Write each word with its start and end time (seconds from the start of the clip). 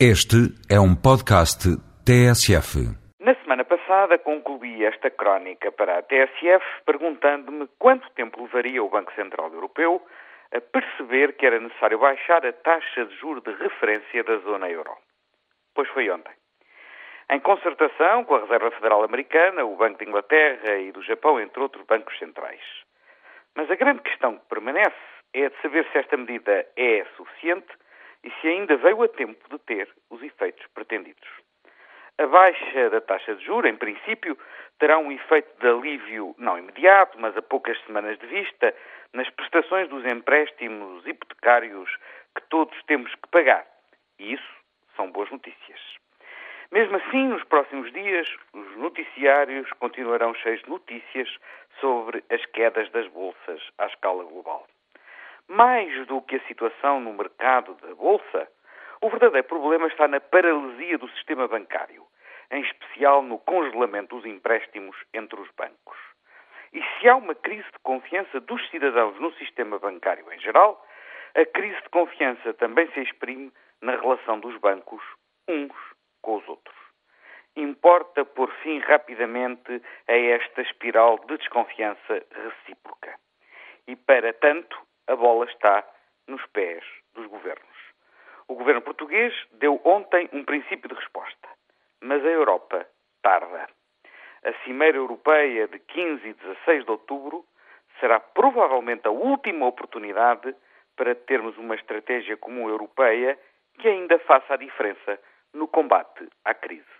Este 0.00 0.50
é 0.68 0.80
um 0.80 0.96
podcast 0.96 1.70
TSF. 2.04 2.82
Na 3.20 3.32
semana 3.36 3.64
passada 3.64 4.18
concluí 4.18 4.84
esta 4.84 5.08
crónica 5.08 5.70
para 5.70 5.98
a 5.98 6.02
TSF 6.02 6.64
perguntando-me 6.84 7.68
quanto 7.78 8.10
tempo 8.10 8.42
levaria 8.42 8.82
o 8.82 8.88
Banco 8.88 9.14
Central 9.14 9.52
Europeu 9.52 10.04
a 10.52 10.60
perceber 10.60 11.36
que 11.36 11.46
era 11.46 11.60
necessário 11.60 12.00
baixar 12.00 12.44
a 12.44 12.52
taxa 12.52 13.04
de 13.04 13.14
juros 13.20 13.44
de 13.44 13.52
referência 13.52 14.24
da 14.24 14.38
zona 14.38 14.68
euro. 14.68 14.90
Pois 15.76 15.88
foi 15.90 16.10
ontem. 16.10 16.34
Em 17.30 17.38
concertação 17.38 18.24
com 18.24 18.34
a 18.34 18.40
Reserva 18.40 18.72
Federal 18.72 19.04
Americana, 19.04 19.64
o 19.64 19.76
Banco 19.76 19.98
de 19.98 20.10
Inglaterra 20.10 20.74
e 20.74 20.90
do 20.90 21.04
Japão, 21.04 21.38
entre 21.38 21.62
outros 21.62 21.86
bancos 21.86 22.18
centrais. 22.18 22.60
Mas 23.54 23.70
a 23.70 23.76
grande 23.76 24.02
questão 24.02 24.38
que 24.38 24.48
permanece 24.48 24.96
é 25.32 25.48
de 25.48 25.62
saber 25.62 25.86
se 25.92 25.98
esta 25.98 26.16
medida 26.16 26.66
é 26.76 27.06
suficiente 27.16 27.72
e 28.24 28.30
se 28.40 28.48
ainda 28.48 28.76
veio 28.76 29.02
a 29.02 29.08
tempo 29.08 29.33
ter 29.74 29.88
os 30.10 30.22
efeitos 30.22 30.64
pretendidos. 30.74 31.28
A 32.18 32.26
baixa 32.28 32.90
da 32.90 33.00
taxa 33.00 33.34
de 33.34 33.44
juros, 33.44 33.68
em 33.68 33.76
princípio, 33.76 34.38
terá 34.78 34.98
um 34.98 35.10
efeito 35.10 35.50
de 35.58 35.66
alívio 35.66 36.34
não 36.38 36.56
imediato, 36.56 37.18
mas 37.20 37.36
a 37.36 37.42
poucas 37.42 37.76
semanas 37.84 38.16
de 38.18 38.26
vista, 38.26 38.72
nas 39.12 39.28
prestações 39.30 39.88
dos 39.88 40.04
empréstimos 40.06 41.04
hipotecários 41.04 41.90
que 42.36 42.42
todos 42.48 42.80
temos 42.84 43.12
que 43.16 43.28
pagar. 43.32 43.66
E 44.20 44.34
isso 44.34 44.54
são 44.94 45.10
boas 45.10 45.28
notícias. 45.30 45.80
Mesmo 46.70 46.96
assim, 46.96 47.28
nos 47.28 47.42
próximos 47.44 47.92
dias, 47.92 48.28
os 48.52 48.76
noticiários 48.76 49.68
continuarão 49.74 50.34
cheios 50.34 50.62
de 50.62 50.70
notícias 50.70 51.28
sobre 51.80 52.22
as 52.30 52.44
quedas 52.46 52.88
das 52.90 53.08
bolsas 53.08 53.60
à 53.78 53.86
escala 53.86 54.22
global. 54.24 54.66
Mais 55.48 56.06
do 56.06 56.22
que 56.22 56.36
a 56.36 56.46
situação 56.46 57.00
no 57.00 57.12
mercado 57.12 57.74
da 57.74 57.94
Bolsa, 57.94 58.48
o 59.04 59.10
verdadeiro 59.10 59.46
problema 59.46 59.86
está 59.86 60.08
na 60.08 60.18
paralisia 60.18 60.96
do 60.96 61.06
sistema 61.10 61.46
bancário, 61.46 62.06
em 62.50 62.62
especial 62.62 63.20
no 63.20 63.38
congelamento 63.38 64.16
dos 64.16 64.24
empréstimos 64.24 64.96
entre 65.12 65.38
os 65.38 65.50
bancos. 65.58 65.98
E 66.72 66.82
se 66.82 67.06
há 67.06 67.14
uma 67.14 67.34
crise 67.34 67.70
de 67.70 67.78
confiança 67.82 68.40
dos 68.40 68.66
cidadãos 68.70 69.20
no 69.20 69.30
sistema 69.34 69.78
bancário 69.78 70.32
em 70.32 70.40
geral, 70.40 70.82
a 71.34 71.44
crise 71.44 71.78
de 71.82 71.88
confiança 71.90 72.54
também 72.54 72.90
se 72.92 73.00
exprime 73.02 73.52
na 73.82 73.94
relação 73.94 74.40
dos 74.40 74.56
bancos 74.56 75.02
uns 75.46 75.76
com 76.22 76.36
os 76.36 76.48
outros. 76.48 76.76
Importa 77.56 78.24
pôr 78.24 78.50
fim 78.62 78.78
rapidamente 78.78 79.82
a 80.08 80.16
esta 80.16 80.62
espiral 80.62 81.18
de 81.28 81.36
desconfiança 81.36 82.24
recíproca. 82.30 83.14
E 83.86 83.96
para 83.96 84.32
tanto, 84.32 84.80
a 85.06 85.14
bola 85.14 85.44
está 85.44 85.86
nos 86.26 86.44
pés 86.46 86.82
governo 88.64 88.80
português 88.80 89.34
deu 89.52 89.78
ontem 89.84 90.26
um 90.32 90.42
princípio 90.42 90.88
de 90.88 90.94
resposta, 90.94 91.48
mas 92.00 92.24
a 92.24 92.28
Europa 92.28 92.86
tarda. 93.20 93.68
A 94.42 94.52
Cimeira 94.64 94.96
Europeia 94.96 95.68
de 95.68 95.78
15 95.78 96.26
e 96.26 96.32
16 96.32 96.86
de 96.86 96.90
outubro 96.90 97.44
será 98.00 98.18
provavelmente 98.18 99.06
a 99.06 99.10
última 99.10 99.66
oportunidade 99.66 100.56
para 100.96 101.14
termos 101.14 101.58
uma 101.58 101.74
estratégia 101.74 102.38
comum 102.38 102.66
europeia 102.66 103.38
que 103.78 103.86
ainda 103.86 104.18
faça 104.20 104.54
a 104.54 104.56
diferença 104.56 105.20
no 105.52 105.68
combate 105.68 106.26
à 106.42 106.54
crise. 106.54 106.94